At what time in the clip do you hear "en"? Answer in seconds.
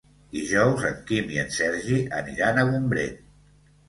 0.87-0.95, 1.41-1.51